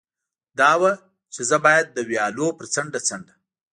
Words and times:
دا 0.59 0.71
وه، 0.81 0.91
چې 1.33 1.41
زه 1.49 1.57
باید 1.65 1.85
د 1.91 1.97
ویالو 2.09 2.47
پر 2.57 2.65
څنډه 2.73 2.99
څنډه. 3.07 3.33